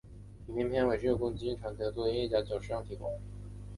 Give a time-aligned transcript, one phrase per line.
[0.47, 3.21] 影片片尾曲则是与宫崎骏长期合作的音乐家久石让提供。